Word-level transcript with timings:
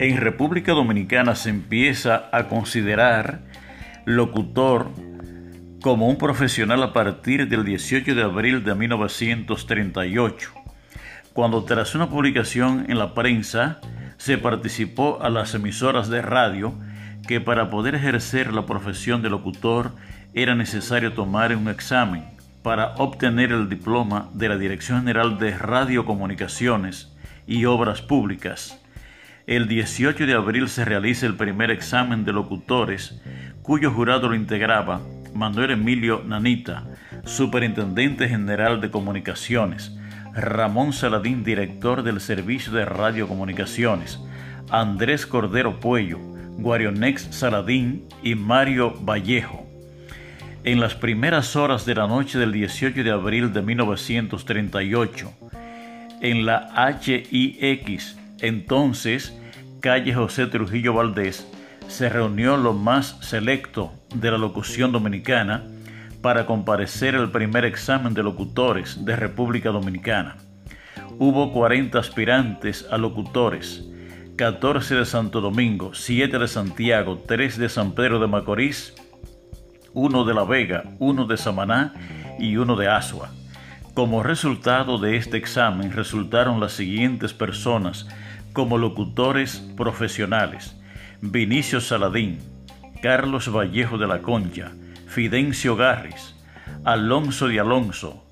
En 0.00 0.16
República 0.16 0.72
Dominicana 0.72 1.34
se 1.34 1.50
empieza 1.50 2.28
a 2.30 2.46
considerar 2.46 3.40
locutor 4.04 4.90
como 5.82 6.08
un 6.08 6.18
profesional 6.18 6.82
a 6.84 6.92
partir 6.92 7.48
del 7.48 7.64
18 7.64 8.14
de 8.14 8.22
abril 8.22 8.62
de 8.62 8.76
1938, 8.76 10.52
cuando 11.32 11.64
tras 11.64 11.96
una 11.96 12.08
publicación 12.08 12.86
en 12.88 12.98
la 12.98 13.12
prensa 13.12 13.80
se 14.18 14.38
participó 14.38 15.20
a 15.20 15.30
las 15.30 15.54
emisoras 15.54 16.08
de 16.08 16.22
radio 16.22 16.74
que 17.26 17.40
para 17.40 17.68
poder 17.68 17.96
ejercer 17.96 18.54
la 18.54 18.66
profesión 18.66 19.20
de 19.20 19.30
locutor 19.30 19.92
era 20.32 20.54
necesario 20.54 21.12
tomar 21.12 21.54
un 21.56 21.68
examen 21.68 22.37
para 22.62 22.94
obtener 22.96 23.52
el 23.52 23.68
diploma 23.68 24.30
de 24.34 24.48
la 24.48 24.58
Dirección 24.58 24.98
General 25.00 25.38
de 25.38 25.56
Radiocomunicaciones 25.56 27.16
y 27.46 27.64
Obras 27.64 28.02
Públicas 28.02 28.78
el 29.48 29.66
18 29.66 30.26
de 30.26 30.34
abril 30.34 30.68
se 30.68 30.84
realiza 30.84 31.24
el 31.24 31.34
primer 31.34 31.70
examen 31.70 32.26
de 32.26 32.34
locutores, 32.34 33.18
cuyo 33.62 33.90
jurado 33.90 34.28
lo 34.28 34.34
integraba 34.34 35.00
Manuel 35.32 35.70
Emilio 35.70 36.22
Nanita, 36.22 36.84
Superintendente 37.24 38.28
General 38.28 38.78
de 38.82 38.90
Comunicaciones, 38.90 39.96
Ramón 40.34 40.92
Saladín, 40.92 41.44
director 41.44 42.02
del 42.02 42.20
Servicio 42.20 42.74
de 42.74 42.84
Radiocomunicaciones, 42.84 44.20
Andrés 44.70 45.24
Cordero 45.24 45.80
Puello, 45.80 46.18
Guarionex 46.58 47.34
Saladín 47.34 48.04
y 48.22 48.34
Mario 48.34 48.96
Vallejo. 49.00 49.67
En 50.64 50.80
las 50.80 50.94
primeras 50.94 51.54
horas 51.56 51.86
de 51.86 51.94
la 51.94 52.06
noche 52.06 52.38
del 52.38 52.52
18 52.52 53.04
de 53.04 53.10
abril 53.10 53.52
de 53.52 53.62
1938, 53.62 55.32
en 56.20 56.46
la 56.46 56.68
HIX, 57.00 58.16
entonces 58.40 59.38
calle 59.80 60.12
José 60.12 60.46
Trujillo 60.46 60.94
Valdés, 60.94 61.46
se 61.86 62.08
reunió 62.08 62.56
lo 62.56 62.74
más 62.74 63.16
selecto 63.20 63.92
de 64.14 64.32
la 64.32 64.38
locución 64.38 64.90
dominicana 64.90 65.64
para 66.22 66.44
comparecer 66.44 67.14
al 67.14 67.30
primer 67.30 67.64
examen 67.64 68.12
de 68.12 68.24
locutores 68.24 69.04
de 69.04 69.14
República 69.14 69.70
Dominicana. 69.70 70.36
Hubo 71.18 71.52
40 71.52 71.98
aspirantes 71.98 72.86
a 72.90 72.98
locutores, 72.98 73.84
14 74.36 74.96
de 74.96 75.06
Santo 75.06 75.40
Domingo, 75.40 75.94
7 75.94 76.38
de 76.38 76.48
Santiago, 76.48 77.22
3 77.26 77.58
de 77.58 77.68
San 77.68 77.92
Pedro 77.92 78.18
de 78.18 78.26
Macorís, 78.26 78.94
1 79.94 80.24
de 80.24 80.34
La 80.34 80.44
Vega, 80.44 80.84
1 80.98 81.26
de 81.26 81.36
Samaná 81.36 81.94
y 82.38 82.56
1 82.56 82.76
de 82.76 82.88
Asua. 82.88 83.30
Como 83.94 84.22
resultado 84.22 84.98
de 84.98 85.16
este 85.16 85.36
examen 85.36 85.92
resultaron 85.92 86.60
las 86.60 86.72
siguientes 86.72 87.32
personas 87.34 88.06
como 88.52 88.78
locutores 88.78 89.58
profesionales 89.76 90.78
Vinicio 91.20 91.80
Saladín, 91.80 92.38
Carlos 93.02 93.52
Vallejo 93.52 93.98
de 93.98 94.06
la 94.06 94.20
Concha, 94.20 94.70
Fidencio 95.08 95.74
Garris, 95.74 96.36
Alonso 96.84 97.48
de 97.48 97.58
Alonso, 97.58 98.24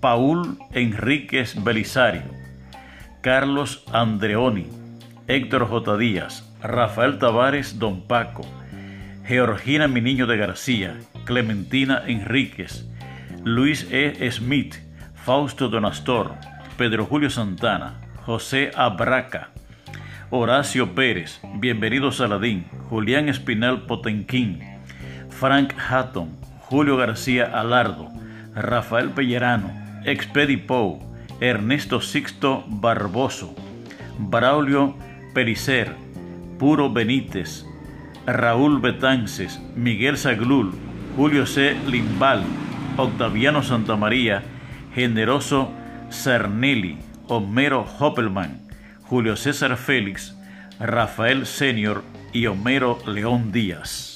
Paul 0.00 0.56
Enríquez 0.72 1.62
Belisario, 1.62 2.22
Carlos 3.20 3.84
Andreoni, 3.92 4.68
Héctor 5.26 5.68
J. 5.68 5.96
Díaz, 5.98 6.50
Rafael 6.62 7.18
Tavares 7.18 7.78
Don 7.78 8.00
Paco, 8.00 8.46
Georgina 9.28 9.88
Miniño 9.88 10.26
de 10.26 10.38
García, 10.38 10.96
Clementina 11.26 12.02
Enríquez, 12.06 12.88
Luis 13.44 13.86
E. 13.90 14.30
Smith, 14.30 14.76
Fausto 15.22 15.68
Donastor, 15.68 16.32
Pedro 16.78 17.04
Julio 17.04 17.28
Santana, 17.28 18.00
José 18.24 18.70
Abraca, 18.74 19.50
Horacio 20.30 20.94
Pérez, 20.94 21.42
Bienvenido 21.56 22.10
Saladín, 22.10 22.64
Julián 22.88 23.28
Espinal 23.28 23.82
Potenquín, 23.82 24.60
Frank 25.28 25.74
Hatton, 25.76 26.30
Julio 26.60 26.96
García 26.96 27.44
Alardo, 27.44 28.08
Rafael 28.54 29.10
Pellerano, 29.10 29.70
Expedi 30.06 30.56
Pou, 30.56 31.00
Ernesto 31.38 32.00
Sixto 32.00 32.64
Barboso, 32.66 33.54
Braulio 34.18 34.96
Pericer, 35.34 35.94
Puro 36.58 36.88
Benítez, 36.88 37.67
Raúl 38.28 38.82
Betances, 38.82 39.58
Miguel 39.74 40.18
Saglul, 40.18 40.74
Julio 41.16 41.46
C. 41.46 41.74
Limbal, 41.86 42.44
Octaviano 42.98 43.62
Santamaría, 43.62 44.42
Generoso 44.94 45.72
Cernelli, 46.10 46.98
Homero 47.26 47.86
Hoppelman, 47.98 48.60
Julio 49.04 49.34
César 49.34 49.78
Félix, 49.78 50.36
Rafael 50.78 51.46
Senior 51.46 52.04
y 52.34 52.44
Homero 52.44 52.98
León 53.06 53.50
Díaz. 53.50 54.14